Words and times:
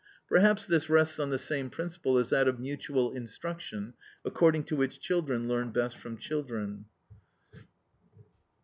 Perhaps 0.27 0.65
this 0.65 0.89
rests 0.89 1.19
on 1.19 1.29
the 1.29 1.37
same 1.37 1.69
principle 1.69 2.17
as 2.17 2.31
that 2.31 2.47
of 2.47 2.59
mutual 2.59 3.11
instruction, 3.11 3.93
according 4.25 4.63
to 4.63 4.75
which 4.75 4.99
children 4.99 5.47
learn 5.47 5.69
best 5.69 5.95
from 5.95 6.17
children. 6.17 6.85